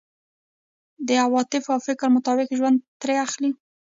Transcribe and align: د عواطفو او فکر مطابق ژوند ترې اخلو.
د 1.07 1.09
عواطفو 1.23 1.69
او 1.75 1.79
فکر 1.87 2.07
مطابق 2.15 2.47
ژوند 2.57 2.77
ترې 3.01 3.15
اخلو. 3.25 3.49